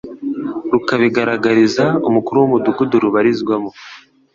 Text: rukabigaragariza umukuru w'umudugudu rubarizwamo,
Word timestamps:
rukabigaragariza 0.73 1.85
umukuru 2.07 2.37
w'umudugudu 2.39 2.95
rubarizwamo, 3.03 3.69